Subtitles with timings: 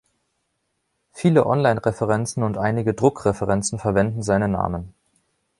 [1.13, 4.95] Viele Online-Referenzen und einige Druckreferenzen verwenden seinen Namen.